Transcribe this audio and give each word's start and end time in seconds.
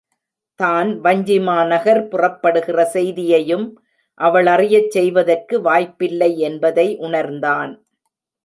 தான் 0.59 0.99
வஞ்சிமாநகர் 1.01 2.07
புறப்படுகிற 2.07 2.85
செய்தியையும் 2.93 3.67
அவளறியச் 4.19 4.89
செய்வதற்கு 4.89 5.61
வாய்ப்பில்லை 5.61 6.31
என்பதை 6.39 6.87
உணர்ந்தான். 6.99 7.73